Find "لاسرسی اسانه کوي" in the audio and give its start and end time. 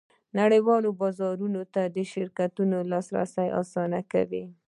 2.91-4.43